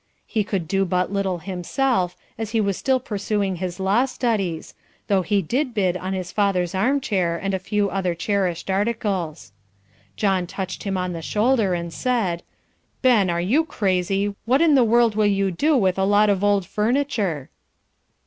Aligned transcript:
He 0.25 0.43
could 0.43 0.67
do 0.67 0.83
but 0.83 1.13
little 1.13 1.37
himself, 1.37 2.17
as 2.35 2.49
he 2.57 2.59
was 2.59 2.75
still 2.75 2.99
pursuing 2.99 3.57
his 3.57 3.79
law 3.79 4.05
studies, 4.05 4.73
though 5.05 5.21
he 5.21 5.43
did 5.43 5.75
bid 5.75 5.95
in 5.95 6.13
his 6.13 6.31
father's 6.31 6.73
armchair 6.73 7.37
and 7.37 7.53
a 7.53 7.59
few 7.59 7.91
other 7.91 8.15
cherished 8.15 8.71
articles. 8.71 9.51
John 10.15 10.47
touched 10.47 10.85
him 10.85 10.97
on 10.97 11.13
the 11.13 11.21
shoulder, 11.21 11.75
and 11.75 11.93
said, 11.93 12.41
"Ben, 13.03 13.29
are 13.29 13.39
you 13.39 13.63
crazy? 13.63 14.33
What 14.45 14.59
in 14.59 14.73
the 14.73 14.83
world 14.83 15.13
will 15.13 15.27
you 15.27 15.51
do 15.51 15.77
with 15.77 15.99
a 15.99 16.03
lot 16.03 16.31
of 16.31 16.43
old 16.43 16.65
furniture?" 16.65 17.51